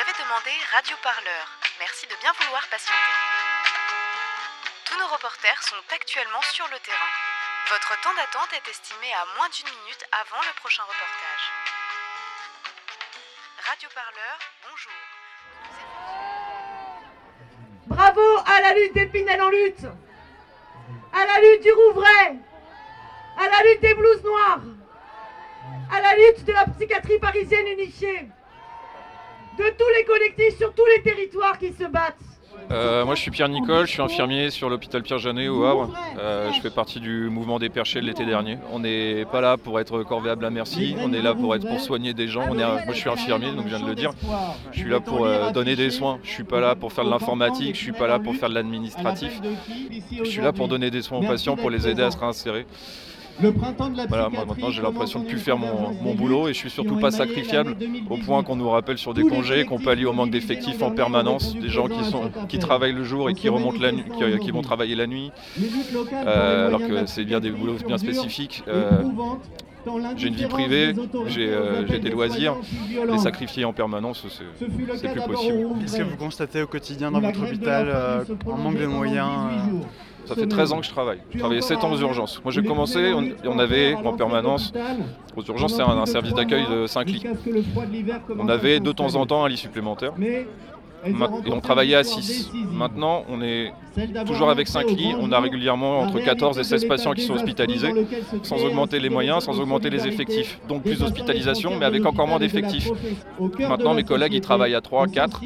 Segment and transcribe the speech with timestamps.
[0.00, 1.44] avez demandé Radio Parleur.
[1.78, 3.16] Merci de bien vouloir patienter.
[4.86, 7.12] Tous nos reporters sont actuellement sur le terrain.
[7.68, 11.44] Votre temps d'attente est estimé à moins d'une minute avant le prochain reportage.
[13.68, 15.00] Radio Parleur, bonjour.
[17.92, 19.84] Bravo à la lutte d'Épinal en lutte
[21.12, 22.38] À la lutte du Rouvray
[23.36, 24.64] À la lutte des blouses noires
[25.92, 28.30] À la lutte de la psychiatrie parisienne unifiée
[29.60, 32.16] De tous les collectifs sur tous les territoires qui se battent
[32.70, 35.92] Euh, moi je suis Pierre Nicole, je suis infirmier sur l'hôpital Pierre Janet au Havre.
[36.18, 38.56] Euh, je fais partie du mouvement des perchés de l'été dernier.
[38.72, 41.78] On n'est pas là pour être corvéable à merci, on est là pour être pour
[41.80, 42.44] soigner des gens.
[42.48, 44.12] On est, moi je suis infirmier, donc je viens de le dire.
[44.72, 46.20] Je suis là pour euh, donner des soins.
[46.22, 48.54] Je suis pas là pour faire de l'informatique, je suis pas là pour faire de
[48.54, 49.32] l'administratif.
[50.10, 52.66] Je suis là pour donner des soins aux patients, pour les aider à se réinsérer.
[53.42, 56.48] Le printemps de la Voilà, moi maintenant j'ai l'impression de plus faire mon, mon boulot
[56.48, 57.76] et je suis surtout pas sacrifiable
[58.08, 61.54] au point qu'on nous rappelle sur des congés, qu'on pallie au manque d'effectifs en permanence,
[61.54, 64.50] des gens qui, sont, qui travaillent le jour et qui remontent la nuit, qui, qui
[64.50, 65.30] vont travailler la nuit,
[66.12, 68.62] euh, alors que c'est bien des boulots bien spécifiques.
[68.68, 69.02] Euh,
[70.16, 70.92] j'ai une vie privée,
[71.28, 72.56] j'ai euh, j'ai des loisirs,
[73.10, 74.44] les sacrifier en permanence, c'est
[74.96, 75.68] c'est plus possible.
[75.80, 79.78] Qu'est-ce que vous constatez au quotidien dans votre hôpital euh, en manque de moyens euh,
[80.26, 81.18] Ça fait 13 ans que je travaille.
[81.30, 82.40] Je travaillais 7 ans aux urgences.
[82.44, 84.72] Moi j'ai commencé, on, on avait en permanence,
[85.36, 87.22] aux urgences un, un service d'accueil de 5 lits.
[88.38, 90.12] On avait de temps en temps un lit supplémentaire.
[91.06, 92.50] Et on travaillait à 6.
[92.72, 93.72] Maintenant, on est
[94.26, 95.14] toujours avec 5 lits.
[95.20, 97.92] On a régulièrement entre 14 et 16 patients qui sont hospitalisés,
[98.42, 100.60] sans augmenter les moyens, sans augmenter les effectifs.
[100.68, 102.88] Donc plus d'hospitalisation, mais avec encore moins d'effectifs.
[103.58, 105.40] Maintenant, mes collègues, ils travaillent à 3, 4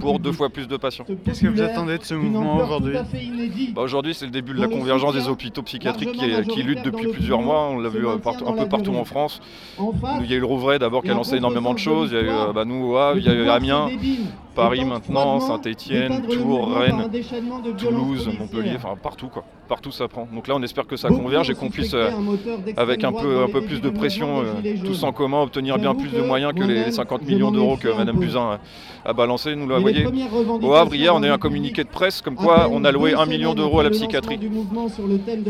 [0.00, 1.04] pour deux fois plus de patients.
[1.24, 2.96] Qu'est-ce que vous attendez de ce mouvement aujourd'hui
[3.74, 7.08] Bah, Aujourd'hui, c'est le début de la convergence des hôpitaux psychiatriques qui, qui luttent depuis
[7.08, 7.68] plusieurs mois.
[7.70, 9.40] On l'a vu partout- un peu partout en France.
[10.22, 12.10] Il y a eu le Rouvray d'abord qui a lancé énormément de choses.
[12.12, 13.88] Il y a eu bah, nous, il y a eu Amiens,
[14.54, 17.10] Paris maintenant, Saint-Etienne, Tours, Rennes,
[17.76, 19.44] Toulouse, Montpellier, enfin partout quoi.
[19.68, 20.28] Partout ça prend.
[20.32, 22.10] Donc là on espère que ça converge et qu'on puisse euh,
[22.76, 26.10] avec un peu, un peu plus de pression, euh, tous en commun, obtenir bien plus
[26.10, 28.58] de moyens que les 50 millions d'euros que Madame Buzyn
[29.04, 29.56] a, balancé.
[29.56, 30.06] Nous, là, vous voyez,
[30.62, 33.14] au Havre hier on a eu un communiqué de presse comme quoi on a loué
[33.14, 34.38] 1 million d'euros à la psychiatrie.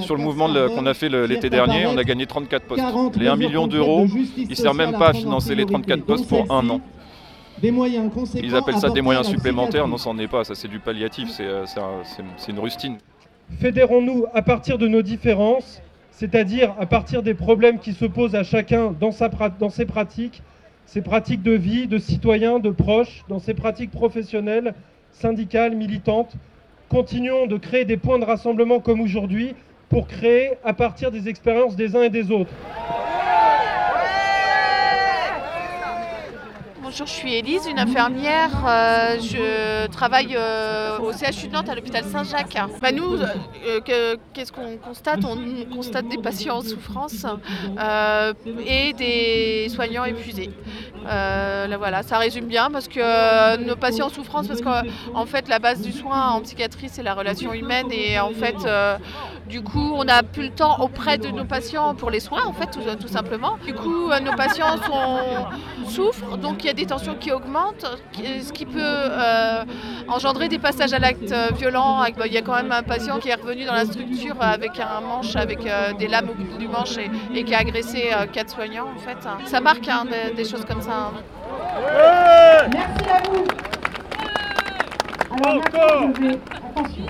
[0.00, 2.82] Sur le mouvement qu'on a fait l'été dernier, on a gagné 34 postes.
[3.16, 6.50] Les 1 million d'euros, ils ne servent même pas à financer les 34 postes pour
[6.50, 6.80] un an.
[8.42, 11.30] Ils appellent ça des moyens supplémentaires, non, ça n'en est pas, ça c'est du palliatif,
[11.30, 12.96] c'est euh, c'est un- c'est- c'est une rustine.
[13.58, 15.80] Fédérons-nous à partir de nos différences,
[16.10, 20.42] c'est-à-dire à partir des problèmes qui se posent à chacun dans, sa dans ses pratiques,
[20.84, 24.74] ses pratiques de vie, de citoyens, de proches, dans ses pratiques professionnelles,
[25.12, 26.34] syndicales, militantes.
[26.88, 29.54] Continuons de créer des points de rassemblement comme aujourd'hui
[29.88, 32.50] pour créer à partir des expériences des uns et des autres.
[36.88, 38.50] Bonjour, je suis Élise, une infirmière.
[38.64, 42.56] Euh, je travaille euh, au CHU de Nantes à l'hôpital Saint-Jacques.
[42.80, 45.24] Bah, nous, euh, que- qu'est-ce qu'on constate?
[45.24, 47.26] On constate des patients en souffrance
[48.64, 50.50] et des soignants épuisés.
[51.04, 55.58] Là, voilà, ça résume bien parce que nos patients en souffrance, parce qu'en fait, la
[55.58, 58.56] base du soin en psychiatrie, c'est la relation humaine et en fait,
[59.48, 62.52] du coup, on n'a plus le temps auprès de nos patients pour les soins, en
[62.52, 63.56] fait, tout, simplement.
[63.66, 64.76] Du coup, nos patients
[65.88, 69.64] souffrent, donc des tensions qui augmentent, ce qui peut euh,
[70.08, 72.00] engendrer des passages à l'acte euh, violent.
[72.00, 74.78] Avec- Il y a quand même un patient qui est revenu dans la structure avec
[74.78, 78.10] un manche, avec euh, des lames au bout du manche et, et qui a agressé
[78.12, 79.16] euh, quatre soignants, en fait.
[79.46, 81.08] Ça marque hein, des, des choses comme ça.
[81.08, 81.12] hein.
[82.72, 83.44] Merci à vous
[85.44, 86.38] Alors maintenant, je vais...
[86.54, 87.06] Attention.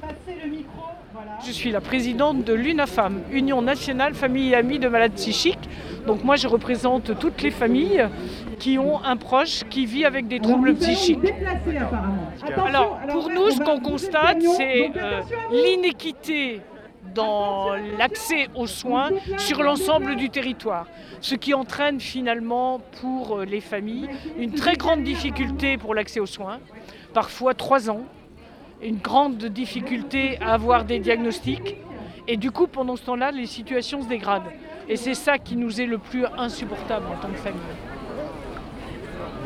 [0.00, 1.23] Passez le micro, voilà.
[1.42, 5.68] Je suis la présidente de l'UNAFAM, Union nationale famille et amis de malades psychiques.
[6.06, 8.08] Donc moi je représente toutes les familles
[8.58, 11.34] qui ont un proche qui vit avec des troubles psychiques.
[12.66, 16.60] Alors pour nous ce qu'on constate c'est euh, l'inéquité
[17.14, 20.86] dans l'accès aux soins sur l'ensemble du territoire,
[21.20, 24.08] ce qui entraîne finalement pour euh, les familles
[24.38, 26.58] une très grande difficulté pour l'accès aux soins,
[27.12, 28.00] parfois trois ans,
[28.82, 31.76] une grande difficulté à avoir des diagnostics,
[32.26, 34.52] et du coup pendant ce temps-là les situations se dégradent.
[34.88, 37.60] Et c'est ça qui nous est le plus insupportable en tant que famille.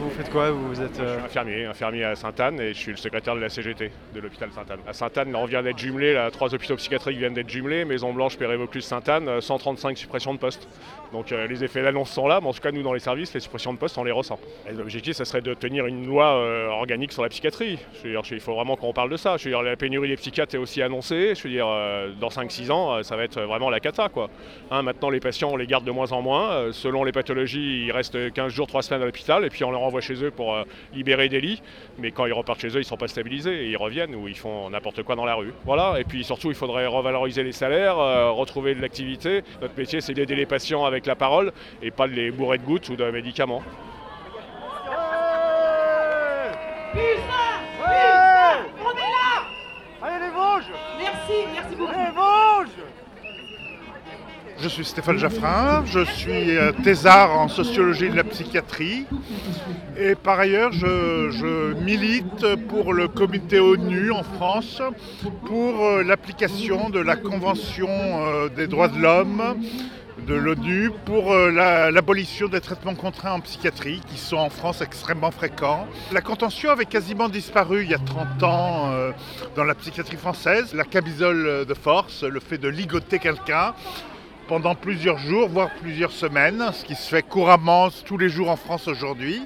[0.00, 2.92] Vous faites quoi Vous êtes Je euh, suis infirmier, infirmier à Sainte-Anne et je suis
[2.92, 4.78] le secrétaire de la CGT de l'hôpital Sainte-Anne.
[4.86, 8.36] À Sainte-Anne, on vient d'être jumelé, là, trois hôpitaux psychiatriques viennent d'être jumelés, Maison Blanche,
[8.36, 10.68] Pérévoclus, Sainte-Anne, euh, 135 suppressions de postes.
[11.12, 13.34] Donc euh, les effets d'annonce sont là, mais en tout cas nous dans les services,
[13.34, 14.38] les suppressions de postes, on les ressent.
[14.70, 17.78] L'objectif, ça serait de tenir une loi euh, organique sur la psychiatrie.
[17.94, 19.36] Je veux dire, il faut vraiment qu'on parle de ça.
[19.36, 21.34] Je veux dire, la pénurie des psychiatres est aussi annoncée.
[21.34, 24.08] Je veux dire, euh, dans 5-6 ans, euh, ça va être vraiment la cata.
[24.08, 24.30] Quoi.
[24.70, 26.50] Hein, maintenant, les patients, on les garde de moins en moins.
[26.50, 29.70] Euh, selon les pathologies, ils restent 15 jours, 3 semaines à l'hôpital, et puis on
[29.70, 30.56] leur renvoie chez eux pour
[30.92, 31.62] libérer des lits,
[31.98, 34.28] mais quand ils repartent chez eux, ils ne sont pas stabilisés et ils reviennent ou
[34.28, 35.52] ils font n'importe quoi dans la rue.
[35.64, 37.96] Voilà, et puis surtout, il faudrait revaloriser les salaires,
[38.34, 39.42] retrouver de l'activité.
[39.62, 41.52] Notre métier, c'est d'aider les patients avec la parole
[41.82, 43.62] et pas de les bourrer de gouttes ou de médicaments.
[54.60, 59.06] Je suis Stéphane Jaffrin, je suis euh, thésard en sociologie de la psychiatrie
[59.96, 64.82] et par ailleurs je, milite pour le comité ONU en France
[65.46, 69.56] pour euh, l'application de la Convention euh, des droits de l'homme
[70.26, 75.86] de l'ONU pour l'abolition des traitements contraints en psychiatrie qui sont en France extrêmement fréquents.
[76.12, 78.92] La contention avait quasiment disparu il y a 30 ans
[79.56, 80.74] dans la psychiatrie française.
[80.74, 83.74] La camisole de force, le fait de ligoter quelqu'un,
[84.48, 88.56] pendant plusieurs jours, voire plusieurs semaines, ce qui se fait couramment tous les jours en
[88.56, 89.42] France aujourd'hui.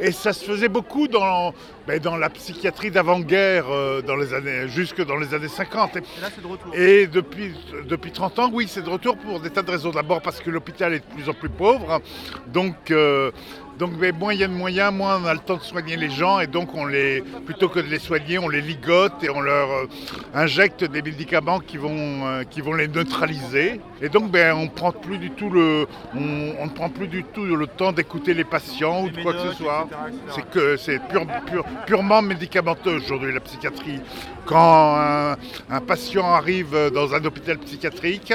[0.00, 1.54] Et ça se faisait beaucoup dans,
[1.86, 5.96] ben, dans la psychiatrie d'avant-guerre, euh, dans les années, jusque dans les années 50.
[5.96, 6.74] Et, là, c'est de retour.
[6.74, 7.54] Et depuis,
[7.88, 9.90] depuis 30 ans, oui, c'est de retour pour des tas de raisons.
[9.90, 12.00] D'abord parce que l'hôpital est de plus en plus pauvre.
[12.48, 13.30] Donc, euh,
[13.78, 16.08] donc moins il y a de moyens, moins on a le temps de soigner les
[16.08, 19.40] gens et donc on les, plutôt que de les soigner, on les ligote et on
[19.40, 19.86] leur euh,
[20.34, 23.80] injecte des médicaments qui vont, euh, qui vont les neutraliser.
[24.00, 27.44] Et donc ben, on prend plus du tout le, on, ne prend plus du tout
[27.44, 29.88] le temps d'écouter les patients ou de quoi que ce soit.
[30.34, 31.26] C'est que c'est pur,
[31.86, 34.00] purement médicamenteux aujourd'hui la psychiatrie.
[34.46, 35.36] Quand
[35.70, 38.32] un patient arrive dans un hôpital psychiatrique,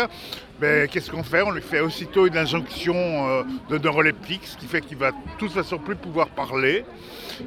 [0.61, 1.41] ben, qu'est-ce qu'on fait?
[1.41, 5.17] On lui fait aussitôt une injonction euh, de neuroleptique, ce qui fait qu'il va de
[5.39, 6.85] toute façon plus pouvoir parler.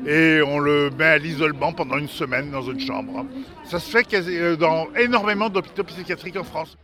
[0.05, 3.25] Et on le met à l'isolement pendant une semaine dans une chambre.
[3.63, 6.77] Ça se fait euh, dans énormément d'hôpitaux psychiatriques en France.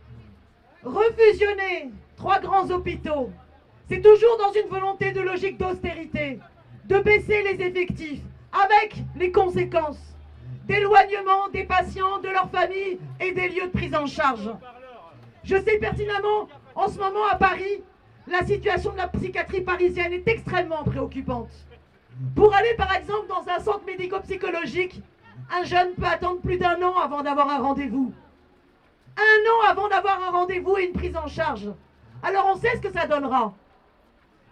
[0.85, 3.29] Refusionner trois grands hôpitaux,
[3.89, 6.39] c'est toujours dans une volonté de logique d'austérité,
[6.85, 10.15] de baisser les effectifs, avec les conséquences
[10.65, 14.49] d'éloignement des patients, de leurs familles et des lieux de prise en charge.
[15.43, 17.83] Je sais pertinemment, en ce moment à Paris,
[18.27, 21.49] la situation de la psychiatrie parisienne est extrêmement préoccupante.
[22.35, 25.01] Pour aller par exemple dans un centre médico-psychologique,
[25.51, 28.13] un jeune peut attendre plus d'un an avant d'avoir un rendez-vous.
[29.17, 31.69] Un an avant d'avoir un rendez-vous et une prise en charge.
[32.23, 33.53] Alors on sait ce que ça donnera.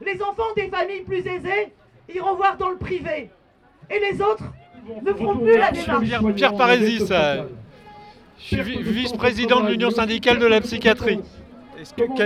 [0.01, 1.74] Les enfants des familles plus aisées
[2.13, 3.30] iront voir dans le privé.
[3.89, 4.44] Et les autres
[5.06, 6.36] ne feront plus la démarche.
[6.36, 7.12] Pierre Parésis,
[8.39, 11.19] je suis vice-président de l'Union syndicale de la psychiatrie.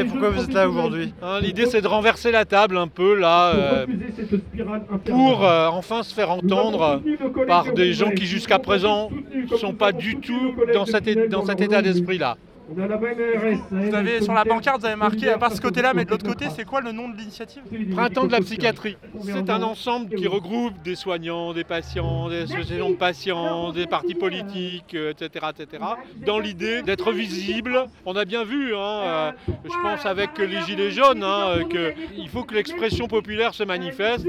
[0.10, 3.54] pourquoi vous êtes là aujourd'hui hein, L'idée c'est de renverser la table un peu là
[3.54, 3.86] euh,
[5.06, 7.02] pour euh, enfin se faire entendre
[7.48, 11.08] par des gens qui jusqu'à présent ne sont pas du tout dans cet
[11.62, 12.38] état d'esprit là.
[12.70, 16.26] Vous avez sur la pancarte, vous avez marqué à part ce côté-là, mais de l'autre
[16.26, 17.62] côté, c'est quoi le nom de l'initiative
[17.92, 18.98] Printemps de la psychiatrie.
[19.22, 24.16] C'est un ensemble qui regroupe des soignants, des patients, des associations de patients, des partis
[24.16, 25.84] politiques, etc., euh, etc.
[26.26, 27.86] Dans l'idée d'être visible.
[28.06, 29.32] On a bien vu, hein, euh,
[29.66, 34.28] je pense avec les gilets jaunes, hein, qu'il faut que l'expression populaire se manifeste.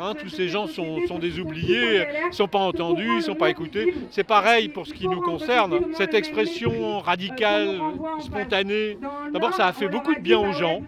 [0.00, 3.50] Hein, tous ces gens sont, sont des oubliés, ne sont pas entendus, ne sont pas
[3.50, 3.94] écoutés.
[4.10, 5.80] C'est pareil pour ce qui nous concerne.
[5.94, 7.73] Cette expression radicale
[8.20, 8.98] spontané.
[9.32, 10.82] D'abord, ça a fait beaucoup de bien aux gens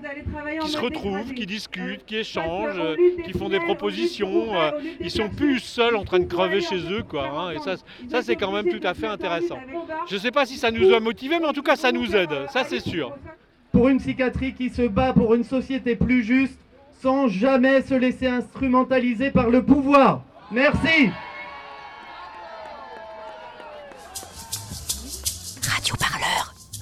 [0.61, 2.81] qui se retrouvent, qui discutent, qui échangent,
[3.25, 4.61] qui font des propositions.
[4.61, 4.71] Euh,
[5.01, 7.29] ils sont plus seuls en train de crever chez eux, quoi.
[7.29, 7.51] Hein.
[7.53, 7.77] Et ça,
[8.11, 9.59] ça c'est quand même tout à fait intéressant.
[10.09, 12.15] Je ne sais pas si ça nous a motivés, mais en tout cas, ça nous
[12.15, 12.47] aide.
[12.51, 13.17] Ça, c'est sûr.
[13.73, 16.59] Pour une psychiatrie qui se bat pour une société plus juste,
[17.01, 20.23] sans jamais se laisser instrumentaliser par le pouvoir.
[20.51, 21.11] Merci.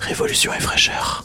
[0.05, 1.25] Révolution et fraîcheur.